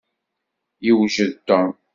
Yewjed 0.85 1.31
Tom. 1.47 1.67